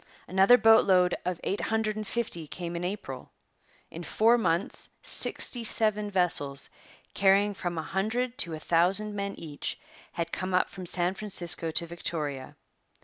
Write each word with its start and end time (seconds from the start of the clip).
Another 0.27 0.57
boat 0.57 0.87
load 0.87 1.13
of 1.25 1.39
eight 1.43 1.61
hundred 1.61 1.95
and 1.95 2.07
fifty 2.07 2.47
came 2.47 2.75
in 2.75 2.83
April. 2.83 3.29
In 3.91 4.01
four 4.03 4.35
months 4.35 4.89
sixty 5.03 5.63
seven 5.63 6.09
vessels, 6.09 6.71
carrying 7.13 7.53
from 7.53 7.77
a 7.77 7.83
hundred 7.83 8.35
to 8.39 8.55
a 8.55 8.59
thousand 8.59 9.13
men 9.15 9.35
each, 9.35 9.79
had 10.13 10.31
come 10.31 10.55
up 10.55 10.71
from 10.71 10.87
San 10.87 11.13
Francisco 11.13 11.69
to 11.69 11.85
Victoria. 11.85 12.55